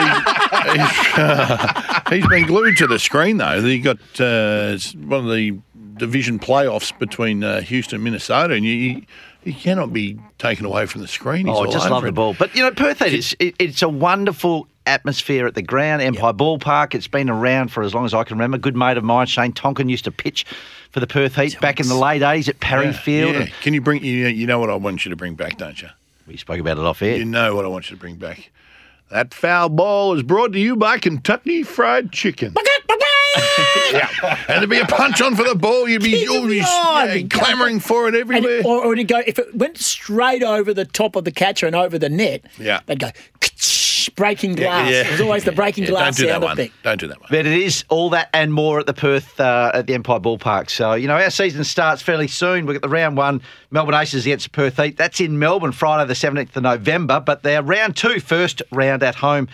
he's, 0.76 0.90
he's, 1.12 2.10
he's 2.10 2.28
been 2.28 2.48
glued 2.48 2.78
to 2.78 2.88
the 2.88 2.98
screen 3.00 3.38
though. 3.38 3.62
He 3.62 3.80
got 3.80 3.98
uh, 4.20 4.78
one 5.06 5.26
of 5.26 5.32
the 5.32 5.58
division 5.98 6.40
playoffs 6.40 6.98
between 6.98 7.44
uh, 7.44 7.62
Houston 7.62 7.96
and 7.98 8.04
Minnesota, 8.04 8.56
and 8.56 8.66
you, 8.66 9.04
you 9.44 9.54
cannot 9.54 9.94
be 9.94 10.20
taken 10.40 10.66
away 10.66 10.86
from 10.88 11.02
the 11.02 11.08
screen. 11.08 11.46
He's 11.46 11.56
Oh, 11.56 11.66
all 11.66 11.72
just 11.72 11.90
love 11.90 12.04
the 12.04 12.12
ball. 12.12 12.36
But 12.38 12.56
you 12.56 12.64
know, 12.64 12.72
Perth 12.72 13.00
Heat 13.04 13.14
is 13.14 13.36
it, 13.40 13.56
it's 13.60 13.82
a 13.82 13.90
wonderful 13.90 14.68
atmosphere 14.88 15.48
at 15.48 15.56
the 15.56 15.62
ground. 15.62 16.02
Empire 16.02 16.34
Ballpark. 16.34 16.94
It's 16.96 17.08
been 17.08 17.30
around 17.30 17.70
for 17.70 17.84
as 17.84 17.94
long 17.94 18.06
as 18.06 18.14
I 18.14 18.24
can 18.24 18.38
remember. 18.38 18.58
Good 18.58 18.76
mate 18.76 18.98
of 18.98 19.04
mine, 19.04 19.28
Shane 19.28 19.54
Tonkin, 19.54 19.90
used 19.90 20.06
to 20.06 20.12
pitch 20.12 20.46
for 20.92 21.00
the 21.00 21.08
Perth 21.08 21.36
Heat 21.36 21.60
back 21.60 21.80
in 21.80 21.88
the 21.88 21.96
late 21.96 22.22
eighties 22.22 22.50
at 22.50 22.60
Parry 22.60 22.86
Yeah, 22.88 22.92
Field. 22.94 23.36
yeah. 23.36 23.48
Can 23.62 23.74
you 23.74 23.82
bring? 23.82 24.04
You, 24.04 24.28
you 24.28 24.48
know 24.48 24.60
what 24.60 24.70
I 24.70 24.76
want 24.76 25.06
you 25.06 25.10
to 25.10 25.16
bring 25.16 25.36
back, 25.36 25.58
don't 25.58 25.82
you? 25.82 25.90
We 26.28 26.38
spoke 26.38 26.60
about 26.60 26.78
it 26.78 26.84
off 26.86 27.02
air. 27.02 27.18
You 27.18 27.26
know 27.26 27.56
what 27.56 27.66
I 27.66 27.68
want 27.68 27.90
you 27.90 27.96
to 27.96 28.00
bring 28.00 28.16
back. 28.16 28.50
That 29.12 29.34
foul 29.34 29.70
ball 29.70 30.14
is 30.16 30.24
brought 30.24 30.54
to 30.54 30.60
you 30.60 30.76
by 30.76 30.98
Kentucky 30.98 31.62
Fried 31.64 32.12
Chicken. 32.12 32.56
yeah. 33.92 34.10
And 34.48 34.58
there'd 34.60 34.70
be 34.70 34.80
a 34.80 34.86
punch 34.86 35.22
on 35.22 35.36
for 35.36 35.44
the 35.44 35.54
ball. 35.56 35.88
You'd 35.88 36.02
be, 36.02 36.10
you'd 36.24 36.48
be 36.50 36.58
yeah, 36.58 37.22
clamouring 37.30 37.80
for 37.80 38.08
it 38.08 38.16
everywhere. 38.16 38.60
it, 38.60 38.66
or, 38.66 38.84
or 38.84 38.94
it'd 38.94 39.08
go 39.08 39.22
if 39.28 39.38
it 39.38 39.54
went 39.56 39.78
straight 39.78 40.42
over 40.42 40.74
the 40.74 40.86
top 40.86 41.16
of 41.16 41.24
the 41.26 41.32
catcher 41.32 41.68
and 41.68 41.76
over 41.76 42.00
the 42.00 42.10
net. 42.10 42.46
Yeah. 42.58 42.80
they'd 42.88 43.00
go 43.00 43.10
breaking 44.16 44.56
glass. 44.56 44.90
Yeah, 44.90 45.02
yeah. 45.02 45.10
There's 45.10 45.22
always 45.22 45.44
the 45.44 45.52
breaking 45.52 45.84
Yeah, 45.86 45.90
glass 45.92 46.16
Don't 46.18 46.24
do 46.24 46.28
that 46.28 46.32
sound 46.34 46.44
one. 46.44 46.54
effect. 46.60 46.74
Don't 46.84 47.00
do 47.00 47.08
that 47.08 47.20
one. 47.20 47.28
But 47.30 47.46
it 47.46 47.54
is 47.62 47.84
all 47.90 48.10
that 48.12 48.30
and 48.34 48.54
more 48.54 48.80
at 48.80 48.86
the 48.88 48.94
Perth 48.94 49.40
uh, 49.40 49.72
at 49.74 49.88
the 49.88 49.94
Empire 49.94 50.20
Ballpark. 50.20 50.70
So 50.70 50.94
you 50.94 51.08
know 51.08 51.16
our 51.16 51.30
season 51.30 51.64
starts 51.64 52.02
fairly 52.02 52.28
soon. 52.28 52.66
We've 52.66 52.76
got 52.76 52.82
the 52.82 52.90
round 52.94 53.18
one 53.18 53.42
Melbourne 53.72 53.96
Aces 53.96 54.26
against 54.26 54.52
Perth 54.52 54.78
Heat. 54.78 54.98
That's 54.98 55.20
in 55.20 55.40
Melbourne 55.40 55.72
Friday 55.72 56.08
the 56.08 56.14
17th 56.14 56.56
of 56.56 56.64
November. 56.64 57.20
But 57.20 57.44
their 57.44 57.62
round 57.62 57.96
two, 57.96 58.20
first 58.20 58.62
round 58.72 59.04
at 59.04 59.16
home, 59.16 59.48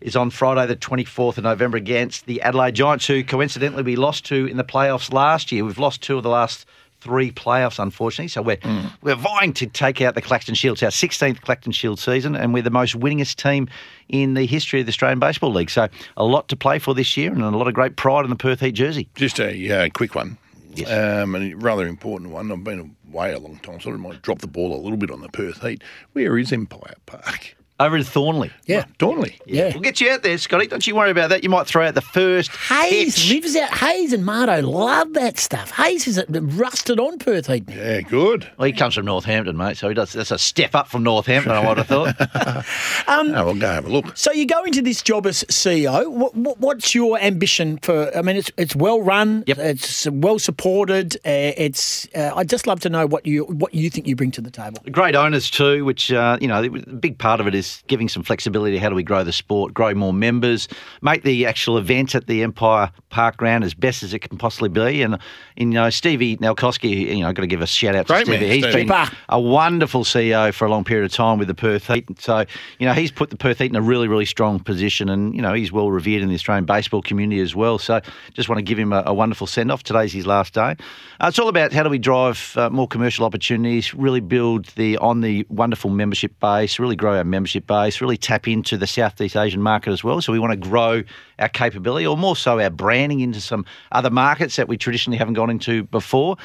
is 0.00 0.16
on 0.16 0.30
Friday 0.30 0.66
the 0.66 0.76
24th 0.76 1.38
of 1.38 1.44
November 1.44 1.76
against 1.76 2.26
the 2.26 2.40
Adelaide 2.42 2.74
Giants, 2.74 3.06
who 3.06 3.22
coincidentally 3.22 3.82
we 3.82 3.96
lost 3.96 4.24
to 4.26 4.46
in 4.46 4.56
the 4.56 4.64
playoffs 4.64 5.12
last 5.12 5.52
year. 5.52 5.64
We've 5.64 5.78
lost 5.78 6.02
two 6.02 6.16
of 6.16 6.22
the 6.22 6.30
last 6.30 6.66
three 7.00 7.30
playoffs, 7.30 7.82
unfortunately. 7.82 8.28
So 8.28 8.42
we're 8.42 8.58
we're 9.02 9.16
vying 9.16 9.52
to 9.54 9.66
take 9.66 10.00
out 10.00 10.14
the 10.14 10.22
Claxton 10.22 10.54
Shield. 10.54 10.82
It's 10.82 10.82
our 10.82 10.90
16th 10.90 11.40
Claxton 11.40 11.72
Shield 11.72 11.98
season, 11.98 12.36
and 12.36 12.52
we're 12.54 12.62
the 12.62 12.70
most 12.70 12.98
winningest 12.98 13.36
team 13.36 13.68
in 14.08 14.34
the 14.34 14.46
history 14.46 14.80
of 14.80 14.86
the 14.86 14.90
Australian 14.90 15.18
Baseball 15.18 15.52
League. 15.52 15.70
So 15.70 15.88
a 16.16 16.24
lot 16.24 16.48
to 16.48 16.56
play 16.56 16.78
for 16.78 16.94
this 16.94 17.16
year, 17.16 17.32
and 17.32 17.42
a 17.42 17.50
lot 17.50 17.68
of 17.68 17.74
great 17.74 17.96
pride 17.96 18.24
in 18.24 18.30
the 18.30 18.36
Perth 18.36 18.60
Heat 18.60 18.72
jersey. 18.72 19.08
Just 19.14 19.40
a 19.40 19.70
uh, 19.70 19.88
quick 19.90 20.14
one. 20.14 20.38
Yes. 20.74 20.88
Um, 20.88 21.34
and 21.34 21.52
a 21.52 21.56
rather 21.56 21.86
important 21.86 22.30
one. 22.30 22.52
I've 22.52 22.62
been 22.62 22.94
away 23.12 23.32
a 23.32 23.38
long 23.38 23.58
time, 23.58 23.80
so 23.80 23.90
I 23.90 23.96
might 23.96 24.22
drop 24.22 24.38
the 24.38 24.46
ball 24.46 24.74
a 24.74 24.80
little 24.80 24.96
bit 24.96 25.10
on 25.10 25.20
the 25.20 25.28
Perth 25.28 25.62
Heat. 25.62 25.82
Where 26.12 26.38
is 26.38 26.52
Empire 26.52 26.94
Park? 27.06 27.56
Over 27.80 27.96
in 27.96 28.02
Thornlie. 28.02 28.50
Yeah. 28.66 28.84
Thornlie. 28.98 29.40
Yeah. 29.46 29.70
We'll 29.72 29.80
get 29.80 30.02
you 30.02 30.10
out 30.10 30.22
there, 30.22 30.36
Scotty. 30.36 30.66
Don't 30.66 30.86
you 30.86 30.94
worry 30.94 31.10
about 31.10 31.30
that. 31.30 31.42
You 31.42 31.48
might 31.48 31.66
throw 31.66 31.86
out 31.86 31.94
the 31.94 32.02
first 32.02 32.50
Hayes 32.50 33.14
pitch. 33.16 33.30
lives 33.30 33.56
out. 33.56 33.70
Hayes 33.70 34.12
and 34.12 34.24
Marto 34.24 34.60
love 34.60 35.14
that 35.14 35.38
stuff. 35.38 35.70
Hayes 35.70 36.06
is 36.06 36.18
a 36.18 36.26
rusted 36.28 37.00
on 37.00 37.18
Perth 37.18 37.46
Heat. 37.46 37.64
Yeah, 37.68 38.02
good. 38.02 38.50
Well, 38.58 38.66
he 38.66 38.72
comes 38.74 38.94
from 38.94 39.06
Northampton, 39.06 39.56
mate, 39.56 39.78
so 39.78 39.88
he 39.88 39.94
does. 39.94 40.12
That's 40.12 40.30
a 40.30 40.36
step 40.38 40.74
up 40.74 40.88
from 40.88 41.02
Northampton, 41.04 41.52
I 41.52 41.66
would 41.66 41.78
have 41.78 41.86
thought. 41.86 42.64
Oh, 43.08 43.44
we'll 43.44 43.54
go 43.54 43.66
have 43.66 43.86
a 43.86 43.88
look. 43.88 44.16
So 44.16 44.32
you 44.32 44.46
go 44.46 44.64
into 44.64 44.82
this 44.82 45.02
job 45.02 45.26
as 45.26 45.44
CEO. 45.44 46.10
What, 46.10 46.34
what, 46.34 46.58
what's 46.58 46.94
your 46.94 47.18
ambition 47.18 47.78
for? 47.78 48.16
I 48.16 48.22
mean, 48.22 48.36
it's 48.36 48.50
it's 48.56 48.74
well 48.76 49.00
run. 49.02 49.44
Yep. 49.46 49.58
It's 49.58 50.06
well 50.10 50.38
supported. 50.38 51.16
Uh, 51.16 51.52
it's. 51.56 52.08
Uh, 52.14 52.32
I'd 52.36 52.48
just 52.48 52.66
love 52.66 52.80
to 52.80 52.90
know 52.90 53.06
what 53.06 53.26
you 53.26 53.44
what 53.44 53.74
you 53.74 53.90
think 53.90 54.06
you 54.06 54.16
bring 54.16 54.30
to 54.32 54.40
the 54.40 54.50
table. 54.50 54.78
Great 54.90 55.14
owners 55.16 55.50
too, 55.50 55.84
which 55.84 56.12
uh, 56.12 56.38
you 56.40 56.48
know, 56.48 56.62
the 56.62 56.68
big 56.68 57.18
part 57.18 57.40
of 57.40 57.46
it 57.46 57.54
is 57.54 57.69
giving 57.86 58.08
some 58.08 58.22
flexibility. 58.22 58.78
How 58.78 58.88
do 58.88 58.94
we 58.94 59.02
grow 59.02 59.24
the 59.24 59.32
sport, 59.32 59.74
grow 59.74 59.94
more 59.94 60.12
members, 60.12 60.68
make 61.02 61.22
the 61.22 61.46
actual 61.46 61.78
event 61.78 62.14
at 62.14 62.26
the 62.26 62.42
Empire 62.42 62.90
Park 63.10 63.36
Ground 63.36 63.64
as 63.64 63.74
best 63.74 64.02
as 64.02 64.14
it 64.14 64.20
can 64.20 64.38
possibly 64.38 64.68
be? 64.68 65.02
And 65.02 65.18
you 65.56 65.66
know, 65.66 65.90
Stevie 65.90 66.36
Nelkoski, 66.36 67.16
you 67.16 67.20
know, 67.20 67.28
I've 67.28 67.34
got 67.34 67.42
to 67.42 67.46
give 67.46 67.62
a 67.62 67.66
shout 67.66 67.94
out 67.94 68.06
to 68.06 68.12
Great 68.12 68.26
man, 68.26 68.38
Stevie. 68.38 68.54
He's 68.54 68.64
Stevie. 68.64 68.84
been 68.84 69.08
a 69.28 69.40
wonderful 69.40 70.04
CEO 70.04 70.52
for 70.52 70.66
a 70.66 70.70
long 70.70 70.84
period 70.84 71.04
of 71.04 71.12
time 71.12 71.38
with 71.38 71.48
the 71.48 71.54
Perth 71.54 71.86
Heat. 71.86 72.20
So 72.20 72.44
you 72.78 72.86
know, 72.86 72.92
he's 72.92 73.10
put 73.10 73.30
the 73.30 73.36
Perth 73.36 73.58
Heat 73.58 73.70
in 73.70 73.76
a 73.76 73.82
really, 73.82 74.08
really 74.08 74.24
strong 74.24 74.60
position, 74.60 75.08
and 75.08 75.34
you 75.34 75.42
know, 75.42 75.52
he's 75.52 75.72
well 75.72 75.90
revered 75.90 76.22
in 76.22 76.28
the 76.28 76.34
Australian 76.34 76.64
baseball 76.64 77.02
community 77.02 77.40
as 77.40 77.54
well. 77.54 77.78
So 77.78 78.00
just 78.34 78.48
want 78.48 78.58
to 78.58 78.62
give 78.62 78.78
him 78.78 78.92
a, 78.92 79.02
a 79.06 79.14
wonderful 79.14 79.46
send 79.46 79.70
off. 79.70 79.82
Today's 79.82 80.12
his 80.12 80.26
last 80.26 80.54
day. 80.54 80.76
Uh, 81.20 81.26
it's 81.28 81.38
all 81.38 81.48
about 81.48 81.72
how 81.72 81.82
do 81.82 81.90
we 81.90 81.98
drive 81.98 82.54
uh, 82.56 82.70
more 82.70 82.88
commercial 82.88 83.24
opportunities, 83.26 83.92
really 83.94 84.20
build 84.20 84.66
the 84.76 84.96
on 84.98 85.20
the 85.20 85.46
wonderful 85.48 85.90
membership 85.90 86.38
base, 86.40 86.78
really 86.78 86.96
grow 86.96 87.16
our 87.16 87.24
membership 87.24 87.59
base, 87.66 88.00
really 88.00 88.16
tap 88.16 88.48
into 88.48 88.76
the 88.76 88.86
Southeast 88.86 89.36
Asian 89.36 89.62
market 89.62 89.90
as 89.92 90.04
well. 90.04 90.20
So 90.20 90.32
we 90.32 90.38
want 90.38 90.52
to 90.52 90.68
grow 90.68 91.02
our 91.38 91.48
capability, 91.48 92.06
or 92.06 92.16
more 92.16 92.36
so 92.36 92.60
our 92.60 92.70
branding 92.70 93.20
into 93.20 93.40
some 93.40 93.64
other 93.92 94.10
markets 94.10 94.56
that 94.56 94.68
we 94.68 94.76
traditionally 94.76 95.16
haven't 95.16 95.34
gone 95.34 95.50
into 95.50 95.84
before. 95.84 96.36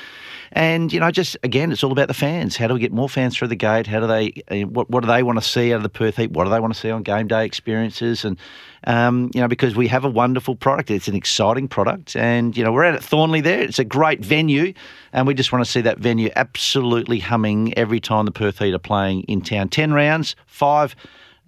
And 0.51 0.93
you 0.93 0.99
know, 0.99 1.11
just 1.11 1.35
again, 1.43 1.71
it's 1.71 1.83
all 1.83 1.91
about 1.91 2.07
the 2.07 2.13
fans. 2.13 2.55
How 2.55 2.67
do 2.67 2.73
we 2.73 2.79
get 2.79 2.93
more 2.93 3.09
fans 3.09 3.35
through 3.35 3.49
the 3.49 3.55
gate? 3.55 3.87
How 3.87 3.99
do 3.99 4.07
they? 4.07 4.41
uh, 4.49 4.67
What, 4.67 4.89
what 4.89 5.01
do 5.01 5.07
they 5.07 5.23
want 5.23 5.37
to 5.37 5.47
see 5.47 5.73
out 5.73 5.77
of 5.77 5.83
the 5.83 5.89
Perth 5.89 6.17
Heat? 6.17 6.31
What 6.31 6.45
do 6.45 6.49
they 6.49 6.59
want 6.59 6.73
to 6.73 6.79
see 6.79 6.89
on 6.91 7.03
game 7.03 7.27
day 7.27 7.45
experiences? 7.45 8.23
And 8.23 8.37
um, 8.85 9.31
you 9.33 9.41
know, 9.41 9.47
because 9.47 9.75
we 9.75 9.87
have 9.87 10.05
a 10.05 10.09
wonderful 10.09 10.55
product. 10.55 10.91
It's 10.91 11.07
an 11.07 11.15
exciting 11.15 11.67
product, 11.67 12.15
and 12.15 12.55
you 12.55 12.63
know, 12.63 12.71
we're 12.71 12.85
out 12.85 12.95
at 12.95 13.01
Thornlie 13.01 13.43
there. 13.43 13.61
It's 13.61 13.79
a 13.79 13.83
great 13.85 14.23
venue, 14.23 14.73
and 15.11 15.25
we 15.27 15.33
just 15.33 15.51
want 15.51 15.65
to 15.65 15.69
see 15.69 15.81
that 15.81 15.99
venue 15.99 16.29
absolutely 16.35 17.19
humming 17.19 17.77
every 17.77 17.99
time 17.99 18.25
the 18.25 18.31
Perth 18.31 18.59
Heat 18.59 18.73
are 18.73 18.79
playing 18.79 19.21
in 19.23 19.41
town. 19.41 19.69
Ten 19.69 19.93
rounds, 19.93 20.35
five. 20.45 20.95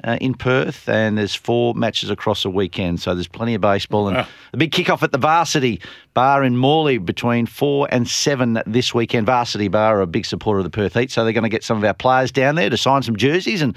Uh, 0.03 0.15
in 0.22 0.36
Perth, 0.36 0.88
and 0.88 1.17
there's 1.17 1.34
four 1.34 1.74
matches 1.74 2.12
across 2.12 2.46
a 2.46 2.51
weekend, 2.51 3.01
so 3.01 3.15
there's 3.15 3.27
plenty 3.27 3.56
of 3.56 3.62
baseball. 3.62 4.08
And 4.08 4.27
the 4.51 4.58
big 4.58 4.72
kickoff 4.72 5.01
at 5.01 5.12
the 5.12 5.17
Varsity 5.17 5.82
Bar 6.13 6.44
in 6.44 6.56
Morley 6.56 7.00
between 7.00 7.48
four 7.48 7.88
and 7.89 8.08
seven 8.08 8.62
this 8.67 8.94
weekend. 8.94 9.25
Varsity 9.25 9.70
Bar 9.70 9.98
are 9.98 10.01
a 10.01 10.06
big 10.06 10.27
supporter 10.27 10.60
of 10.60 10.65
the 10.65 10.70
Perth 10.70 10.94
Heat, 10.94 11.10
so 11.10 11.24
they're 11.24 11.34
going 11.34 11.41
to 11.46 11.50
get 11.50 11.63
some 11.63 11.79
of 11.79 11.84
our 11.84 11.96
players 11.96 12.32
down 12.32 12.53
there 12.53 12.70
to 12.70 12.77
sign 12.77 13.01
some 13.01 13.15
jerseys 13.15 13.63
and 13.63 13.75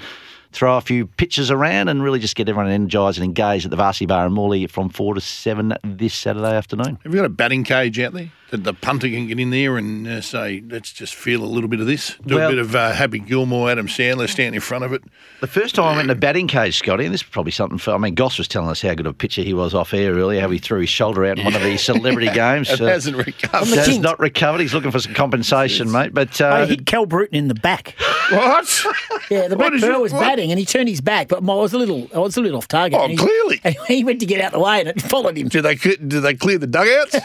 throw 0.51 0.77
a 0.77 0.81
few 0.81 1.07
pitches 1.07 1.49
around 1.49 1.87
and 1.87 2.03
really 2.03 2.19
just 2.19 2.35
get 2.35 2.49
everyone 2.49 2.71
energised 2.71 3.17
and 3.17 3.25
engaged 3.25 3.65
at 3.65 3.71
the 3.71 3.77
Varsity 3.77 4.05
Bar 4.05 4.27
in 4.27 4.33
Morley 4.33 4.67
from 4.67 4.89
4 4.89 5.15
to 5.15 5.21
7 5.21 5.73
this 5.83 6.13
Saturday 6.13 6.55
afternoon. 6.55 6.99
Have 7.03 7.13
you 7.13 7.19
got 7.19 7.25
a 7.25 7.29
batting 7.29 7.63
cage 7.63 7.99
out 7.99 8.13
there 8.13 8.31
that 8.51 8.63
the 8.63 8.73
punter 8.73 9.07
can 9.09 9.27
get 9.27 9.39
in 9.39 9.49
there 9.49 9.77
and 9.77 10.07
uh, 10.07 10.21
say, 10.21 10.61
let's 10.69 10.91
just 10.93 11.15
feel 11.15 11.43
a 11.43 11.45
little 11.47 11.69
bit 11.69 11.79
of 11.79 11.87
this? 11.87 12.15
Do 12.25 12.35
Well- 12.35 12.47
a 12.47 12.51
bit 12.51 12.59
of 12.59 12.75
uh, 12.75 12.91
Happy 12.91 13.19
Gilmore, 13.19 13.71
Adam 13.71 13.87
Sandler 13.87 14.29
stand 14.29 14.53
in 14.55 14.61
front 14.61 14.83
of 14.83 14.93
it. 14.93 15.03
The 15.39 15.47
first 15.47 15.73
time 15.75 15.85
I 15.85 15.89
went 15.91 16.01
in 16.01 16.07
the 16.07 16.15
batting 16.15 16.47
cage, 16.47 16.77
Scotty, 16.77 17.05
and 17.05 17.13
this 17.13 17.21
is 17.21 17.27
probably 17.27 17.51
something 17.51 17.77
for, 17.79 17.91
I 17.93 17.97
mean, 17.97 18.13
Goss 18.13 18.37
was 18.37 18.47
telling 18.47 18.69
us 18.69 18.81
how 18.81 18.93
good 18.93 19.07
a 19.07 19.13
pitcher 19.13 19.41
he 19.41 19.53
was 19.53 19.73
off 19.73 19.93
air 19.93 20.13
earlier, 20.13 20.39
how 20.41 20.49
he 20.49 20.59
threw 20.59 20.81
his 20.81 20.89
shoulder 20.89 21.25
out 21.25 21.39
in 21.39 21.45
one 21.45 21.55
of 21.55 21.63
these 21.63 21.81
celebrity 21.81 22.29
games. 22.33 22.69
It 22.69 22.79
Uh, 22.81 22.85
hasn't 22.87 23.17
recovered. 23.17 23.67
the 23.69 23.75
has 23.77 23.87
Kings. 23.87 23.99
not 24.03 24.19
recovered. 24.19 24.61
He's 24.61 24.73
looking 24.73 24.91
for 24.91 24.99
some 24.99 25.13
compensation, 25.15 25.91
mate. 25.91 26.13
But 26.13 26.39
I 26.41 26.61
uh, 26.61 26.67
hit 26.67 26.85
Cal 26.85 27.05
Bruton 27.05 27.35
in 27.35 27.47
the 27.47 27.55
back. 27.55 27.95
What? 28.31 28.85
Yeah, 29.29 29.49
the 29.49 29.57
What 29.57 29.71
back 29.71 29.73
is 29.73 29.81
Pearl 29.81 29.95
it- 29.97 30.01
was 30.01 30.13
what? 30.13 30.21
batting, 30.21 30.51
and 30.51 30.59
he 30.59 30.65
turned 30.65 30.87
his 30.87 31.01
back, 31.01 31.27
but 31.27 31.39
I 31.39 31.41
was 31.53 31.73
a 31.73 31.77
little, 31.77 32.07
I 32.15 32.19
was 32.19 32.37
a 32.37 32.41
little 32.41 32.57
off 32.59 32.67
target. 32.69 32.97
Oh, 32.97 33.03
and 33.03 33.11
he- 33.11 33.17
clearly. 33.17 33.59
and 33.65 33.75
he 33.89 34.05
went 34.05 34.21
to 34.21 34.25
get 34.25 34.39
out 34.39 34.53
the 34.53 34.59
way, 34.59 34.79
and 34.79 34.87
it 34.87 35.01
followed 35.01 35.35
him. 35.37 35.49
Did 35.49 35.63
they 35.63 35.75
cle- 35.75 35.95
did 35.99 36.21
they 36.21 36.33
clear 36.35 36.57
the 36.57 36.65
dugouts 36.67 37.15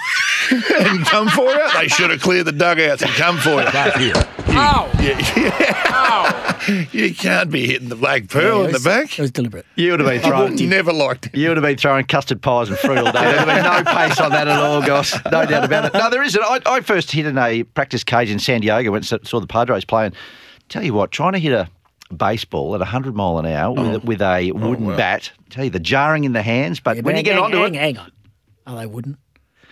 and 0.50 1.06
come 1.16 1.28
for 1.28 1.50
you? 1.50 1.72
They 1.74 1.88
should 1.88 2.10
have 2.10 2.20
cleared 2.20 2.46
the 2.46 2.52
dugouts 2.52 3.02
and 3.02 3.10
come 3.12 3.38
for 3.38 3.62
you. 3.62 3.70
Back 3.72 3.96
here. 3.96 4.14
Ow! 4.48 4.90
You 6.92 7.14
can't 7.14 7.50
be 7.50 7.66
hitting 7.66 7.88
the 7.88 7.96
black 7.96 8.28
pearl 8.28 8.62
it 8.62 8.66
in 8.66 8.72
the 8.72 8.80
back. 8.80 9.18
It 9.18 9.22
was 9.22 9.30
deliberate. 9.30 9.66
you 9.76 9.92
would 9.92 10.00
have 10.00 10.08
been 10.08 10.20
I 10.24 10.28
throwing. 10.28 10.68
never 10.68 10.92
liked 10.92 11.26
it. 11.26 11.34
You 11.36 11.48
would 11.48 11.56
have 11.56 11.64
been 11.64 11.76
throwing 11.76 12.04
custard 12.06 12.42
pies 12.42 12.68
and 12.68 12.78
fruit 12.78 12.98
all 12.98 13.12
day. 13.12 13.20
There'd 13.20 13.38
have 13.38 13.46
been 13.46 13.62
no 13.62 13.92
pace 13.94 14.20
on 14.20 14.30
that 14.32 14.48
at 14.48 14.58
all, 14.58 14.82
Goss. 14.82 15.14
No 15.30 15.46
doubt 15.46 15.64
about 15.64 15.84
it. 15.86 15.94
No, 15.94 16.10
there 16.10 16.22
isn't. 16.22 16.42
I, 16.42 16.60
I 16.66 16.80
first 16.80 17.12
hit 17.12 17.26
in 17.26 17.38
a 17.38 17.62
practice 17.62 18.02
cage 18.04 18.30
in 18.30 18.38
San 18.38 18.60
Diego 18.60 18.90
when 18.90 19.02
I 19.02 19.18
saw 19.22 19.40
the 19.40 19.46
Padres 19.46 19.84
playing. 19.84 20.12
Tell 20.68 20.82
you 20.82 20.94
what, 20.94 21.12
trying 21.12 21.32
to 21.32 21.38
hit 21.38 21.52
a 21.52 21.68
baseball 22.14 22.74
at 22.74 22.80
100 22.80 23.14
mile 23.14 23.38
an 23.38 23.46
hour 23.46 23.72
with, 23.72 24.04
with 24.04 24.22
a 24.22 24.50
oh, 24.50 24.68
wooden 24.68 24.86
wow. 24.86 24.96
bat, 24.96 25.30
tell 25.50 25.64
you 25.64 25.70
the 25.70 25.78
jarring 25.78 26.24
in 26.24 26.32
the 26.32 26.42
hands, 26.42 26.80
but 26.80 26.96
Yeah, 26.96 27.02
when 27.02 27.14
but 27.14 27.18
you 27.18 27.22
get 27.24 27.34
hang, 27.34 27.44
onto 27.44 27.58
hang, 27.58 27.74
it, 27.74 27.78
hang 27.78 27.98
on. 27.98 28.12
Oh, 28.66 28.76
they 28.76 28.86
wouldn't. 28.86 29.18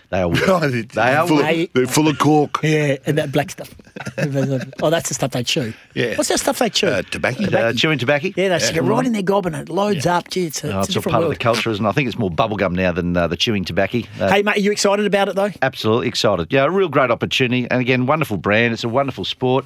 They 0.09 0.21
are. 0.21 0.29
They 0.69 1.01
are 1.15 1.27
full 1.27 1.39
of, 1.39 1.45
They- 1.45 1.65
they're 1.73 1.87
full 1.87 2.07
of 2.07 2.17
cork. 2.19 2.59
Yeah, 2.63 2.97
and 3.05 3.17
that 3.17 3.31
black 3.31 3.51
stuff. 3.51 3.73
oh, 4.17 4.89
that's 4.89 5.07
the 5.09 5.13
stuff 5.13 5.31
they 5.31 5.43
chew. 5.43 5.73
Yeah. 5.93 6.15
What's 6.15 6.29
that 6.29 6.39
stuff 6.39 6.59
they 6.59 6.69
chew? 6.69 6.87
Uh, 6.87 7.01
tobacco. 7.03 7.45
uh, 7.45 7.73
chewing 7.73 7.97
tobacco. 7.99 8.29
yeah, 8.35 8.49
they 8.49 8.59
stick 8.59 8.75
it 8.77 8.81
right 8.81 9.05
in 9.05 9.13
their 9.13 9.21
gob 9.21 9.45
and 9.45 9.55
it 9.55 9.69
loads 9.69 10.05
up. 10.05 10.29
Gee, 10.29 10.47
it's 10.47 10.63
a, 10.63 10.67
Oh, 10.75 10.79
it's 10.81 10.89
a 10.89 10.89
it's 10.89 10.89
all 10.89 10.93
different 11.01 11.13
part 11.13 11.23
of 11.23 11.29
the 11.29 11.35
culture, 11.37 11.69
isn't 11.71 11.85
it? 11.85 11.89
I 11.89 11.91
think 11.93 12.07
it's 12.07 12.17
more 12.19 12.29
bubblegum 12.31 12.73
now 12.73 12.91
than 12.91 13.15
uh, 13.15 13.27
the 13.27 13.37
chewing 13.37 13.63
tobacco. 13.63 13.99
Uh, 14.19 14.29
Hey, 14.29 14.41
mate, 14.41 14.57
are 14.57 14.59
you 14.59 14.71
excited 14.71 15.05
about 15.05 15.29
it 15.29 15.35
though? 15.35 15.51
Absolutely 15.61 16.07
excited. 16.07 16.51
Yeah, 16.51 16.65
a 16.65 16.69
real 16.69 16.89
great 16.89 17.11
opportunity, 17.11 17.67
and 17.71 17.79
again, 17.81 18.05
wonderful 18.05 18.37
brand. 18.37 18.73
It's 18.73 18.83
a 18.83 18.89
wonderful 18.89 19.23
sport. 19.25 19.65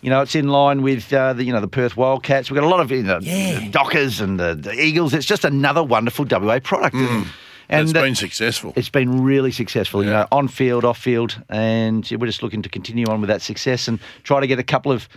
You 0.00 0.10
know, 0.10 0.20
it's 0.22 0.34
in 0.36 0.48
line 0.48 0.82
with 0.82 1.12
uh, 1.12 1.32
the 1.32 1.44
you 1.44 1.52
know 1.52 1.60
the 1.60 1.68
Perth 1.68 1.96
Wildcats. 1.96 2.50
We've 2.50 2.60
got 2.60 2.66
a 2.66 2.70
lot 2.70 2.80
of 2.80 2.90
you 2.92 3.02
know, 3.02 3.18
Yeah. 3.20 3.60
the 3.60 3.70
Dockers 3.70 4.20
and 4.20 4.38
the, 4.38 4.54
the 4.54 4.72
Eagles. 4.72 5.12
It's 5.14 5.26
just 5.26 5.44
another 5.44 5.82
wonderful 5.82 6.24
WA 6.30 6.60
product, 6.60 6.94
and 7.68 7.88
It's 7.88 7.96
uh, 7.96 8.02
been 8.02 8.14
successful. 8.14 8.72
it's 8.76 8.88
been 8.88 9.22
really 9.22 9.52
successful. 9.52 10.02
You 10.04 10.10
know, 10.10 10.26
on 10.32 10.48
field, 10.48 10.84
off 10.84 10.98
field, 10.98 11.40
and 11.48 12.08
we're 12.18 12.26
just 12.26 12.42
looking 12.42 12.62
to 12.62 12.68
continue 12.68 13.06
on 13.06 13.20
with 13.20 13.28
that 13.28 13.42
success 13.42 13.88
and 13.88 13.98
try 14.22 14.40
to 14.40 14.46
get 14.46 14.58
a 14.58 14.64
couple 14.64 14.92
of. 14.92 15.08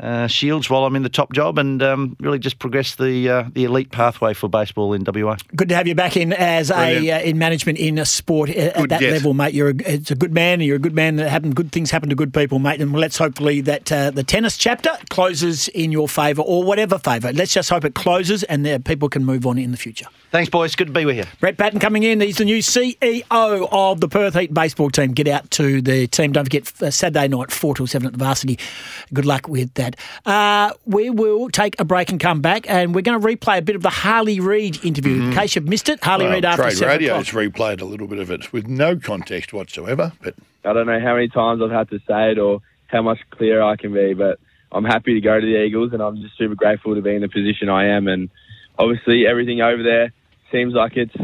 Uh, 0.00 0.26
shields 0.26 0.68
while 0.68 0.84
I'm 0.84 0.96
in 0.96 1.04
the 1.04 1.08
top 1.08 1.32
job 1.32 1.56
and 1.56 1.80
um, 1.80 2.16
really 2.18 2.40
just 2.40 2.58
progress 2.58 2.96
the 2.96 3.28
uh, 3.28 3.44
the 3.52 3.62
elite 3.62 3.92
pathway 3.92 4.34
for 4.34 4.48
baseball 4.48 4.92
in 4.92 5.04
WA. 5.04 5.36
Good 5.54 5.68
to 5.68 5.76
have 5.76 5.86
you 5.86 5.94
back 5.94 6.16
in 6.16 6.32
as 6.32 6.72
a 6.72 7.10
uh, 7.12 7.20
in 7.20 7.38
management 7.38 7.78
in 7.78 7.98
a 7.98 8.04
sport 8.04 8.50
uh, 8.50 8.72
at 8.74 8.88
that 8.88 9.00
get. 9.00 9.12
level, 9.12 9.34
mate. 9.34 9.54
You're 9.54 9.70
a, 9.70 9.74
it's 9.86 10.10
a 10.10 10.16
good 10.16 10.32
man. 10.32 10.54
and 10.54 10.64
You're 10.64 10.76
a 10.76 10.80
good 10.80 10.96
man 10.96 11.14
that 11.16 11.28
happen 11.28 11.52
good 11.52 11.70
things 11.70 11.92
happen 11.92 12.08
to 12.08 12.16
good 12.16 12.34
people, 12.34 12.58
mate. 12.58 12.80
And 12.80 12.92
let's 12.92 13.18
hopefully 13.18 13.60
that 13.60 13.92
uh, 13.92 14.10
the 14.10 14.24
tennis 14.24 14.58
chapter 14.58 14.90
closes 15.10 15.68
in 15.68 15.92
your 15.92 16.08
favour 16.08 16.42
or 16.42 16.64
whatever 16.64 16.98
favour. 16.98 17.32
Let's 17.32 17.52
just 17.52 17.70
hope 17.70 17.84
it 17.84 17.94
closes 17.94 18.42
and 18.42 18.66
that 18.66 18.84
people 18.84 19.08
can 19.08 19.24
move 19.24 19.46
on 19.46 19.58
in 19.58 19.70
the 19.70 19.76
future. 19.76 20.06
Thanks, 20.32 20.50
boys. 20.50 20.74
Good 20.74 20.88
to 20.88 20.92
be 20.92 21.04
with 21.04 21.16
you. 21.16 21.24
Brett 21.38 21.56
Patten 21.56 21.78
coming 21.78 22.02
in. 22.02 22.20
He's 22.20 22.38
the 22.38 22.44
new 22.44 22.58
CEO 22.58 23.68
of 23.70 24.00
the 24.00 24.08
Perth 24.08 24.34
Heat 24.34 24.52
baseball 24.52 24.90
team. 24.90 25.12
Get 25.12 25.28
out 25.28 25.48
to 25.52 25.80
the 25.80 26.08
team. 26.08 26.32
Don't 26.32 26.46
forget 26.46 26.82
uh, 26.82 26.90
Saturday 26.90 27.28
night, 27.28 27.52
four 27.52 27.76
till 27.76 27.86
seven 27.86 28.08
at 28.08 28.14
the 28.14 28.18
varsity. 28.18 28.58
Good 29.12 29.26
luck 29.26 29.46
with 29.46 29.72
that. 29.74 29.83
Uh, 30.24 30.72
we 30.86 31.10
will 31.10 31.48
take 31.50 31.78
a 31.80 31.84
break 31.84 32.10
and 32.10 32.18
come 32.20 32.40
back, 32.40 32.68
and 32.68 32.94
we're 32.94 33.02
going 33.02 33.20
to 33.20 33.26
replay 33.26 33.58
a 33.58 33.62
bit 33.62 33.76
of 33.76 33.82
the 33.82 33.90
Harley 33.90 34.40
Reid 34.40 34.84
interview 34.84 35.22
in 35.22 35.32
case 35.32 35.54
you've 35.54 35.68
missed 35.68 35.88
it. 35.88 36.02
Harley 36.02 36.24
Well, 36.24 36.34
Reid 36.34 36.44
after 36.44 36.62
Trade 36.62 36.72
seven 36.76 36.88
Radio's 36.94 37.28
o'clock. 37.28 37.44
replayed 37.44 37.80
a 37.80 37.84
little 37.84 38.06
bit 38.06 38.18
of 38.18 38.30
it 38.30 38.52
with 38.52 38.66
no 38.66 38.96
context 38.96 39.52
whatsoever, 39.52 40.12
but 40.22 40.34
I 40.64 40.72
don't 40.72 40.86
know 40.86 41.00
how 41.00 41.14
many 41.14 41.28
times 41.28 41.60
I've 41.62 41.70
had 41.70 41.90
to 41.90 41.98
say 42.06 42.32
it 42.32 42.38
or 42.38 42.60
how 42.86 43.02
much 43.02 43.18
clearer 43.30 43.62
I 43.62 43.76
can 43.76 43.92
be, 43.92 44.14
but 44.14 44.38
I'm 44.72 44.84
happy 44.84 45.14
to 45.14 45.20
go 45.20 45.38
to 45.38 45.46
the 45.46 45.62
Eagles 45.64 45.92
and 45.92 46.02
I'm 46.02 46.20
just 46.20 46.36
super 46.36 46.54
grateful 46.54 46.94
to 46.94 47.02
be 47.02 47.14
in 47.14 47.20
the 47.22 47.28
position 47.28 47.68
I 47.68 47.88
am. 47.96 48.08
And 48.08 48.30
obviously, 48.78 49.26
everything 49.26 49.60
over 49.60 49.82
there 49.82 50.12
seems 50.50 50.74
like 50.74 50.96
it's 50.96 51.14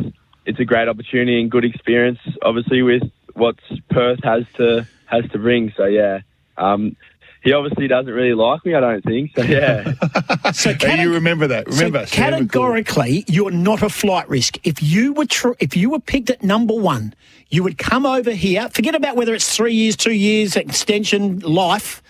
it's 0.47 0.59
a 0.59 0.64
great 0.64 0.88
opportunity 0.88 1.40
and 1.40 1.50
good 1.50 1.64
experience. 1.64 2.19
Obviously, 2.43 2.83
with 2.83 3.02
what 3.35 3.57
Perth 3.90 4.23
has 4.25 4.45
to 4.57 4.87
has 5.07 5.29
to 5.31 5.38
bring. 5.38 5.73
So 5.76 5.85
yeah, 5.87 6.21
um, 6.57 6.97
he 7.43 7.53
obviously 7.53 7.89
doesn't 7.89 8.13
really 8.13 8.35
like 8.35 8.65
me. 8.65 8.75
I 8.75 8.81
don't 8.81 9.03
think. 9.05 9.31
So 9.37 9.43
yeah. 9.43 9.95
So, 10.53 10.71
Hey, 10.71 10.77
cate- 10.79 11.01
you 11.01 11.13
remember 11.15 11.47
that? 11.47 11.67
Remember? 11.69 12.01
so 12.07 12.17
Sam 12.17 12.33
McCall. 12.33 12.39
categorically, 12.39 13.25
you're 13.29 13.51
not 13.51 13.83
a 13.83 13.89
flight 13.89 14.29
risk. 14.29 14.59
If 14.65 14.83
you 14.83 15.13
were 15.13 15.27
tr- 15.27 15.53
if 15.61 15.77
you 15.77 15.91
were 15.91 16.01
picked 16.01 16.29
at 16.31 16.43
number 16.43 16.75
one, 16.75 17.15
you 17.51 17.63
would 17.63 17.79
come 17.79 18.05
over 18.07 18.33
here. 18.33 18.69
Forget 18.71 18.95
about 18.95 19.17
whether 19.17 19.35
it's 19.35 19.55
three 19.57 19.75
years, 19.75 19.97
two 19.97 20.13
years, 20.13 20.57
extension, 20.57 21.39
life. 21.41 22.03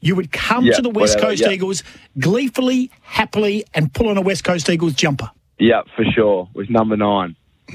You 0.00 0.14
would 0.14 0.30
come 0.30 0.64
Yeah, 0.66 0.74
to 0.74 0.82
the 0.82 0.90
West 0.90 1.16
whatever, 1.16 1.30
Coast 1.32 1.42
yeah. 1.42 1.50
Eagles 1.50 1.82
gleefully, 2.20 2.90
happily, 3.02 3.64
and 3.74 3.92
pull 3.92 4.08
on 4.08 4.16
a 4.16 4.20
West 4.22 4.44
Coast 4.44 4.68
Eagles 4.70 4.92
jumper. 4.94 5.28
yeah, 5.58 5.82
for 5.96 6.04
sure. 6.04 6.48
With 6.54 6.70
number 6.70 6.96
nine. 6.96 7.34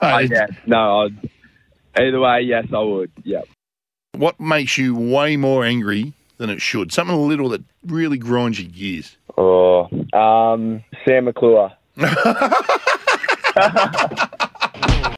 Hey, 0.00 0.28
yeah. 0.30 0.46
No. 0.66 1.00
I'd, 1.06 1.30
either 1.98 2.20
way, 2.20 2.42
yes, 2.42 2.66
I 2.72 2.78
would. 2.80 3.10
Yeah. 3.24 3.42
What 4.18 4.40
makes 4.40 4.76
you 4.76 4.96
way 4.96 5.36
more 5.36 5.64
angry 5.64 6.12
than 6.38 6.50
it 6.50 6.60
should? 6.60 6.92
Something 6.92 7.14
a 7.14 7.20
little 7.20 7.50
that 7.50 7.62
really 7.86 8.18
grinds 8.18 8.60
your 8.60 8.68
gears. 8.68 9.16
Oh, 9.36 9.88
um, 10.12 10.82
Sam 11.06 11.26
McClure. 11.26 11.70